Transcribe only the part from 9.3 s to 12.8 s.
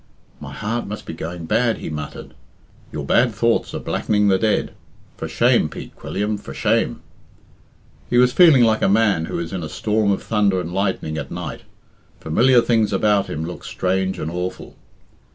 is in a storm of thunder and lightning at night. Familiar